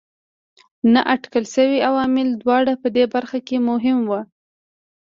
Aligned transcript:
نااټکل 0.93 1.43
شوي 1.53 1.79
عوامل 1.89 2.27
دواړه 2.41 2.73
په 2.81 2.87
دې 2.95 3.05
برخه 3.13 3.39
کې 3.47 3.57
مهم 3.69 3.97
وو. 4.09 4.21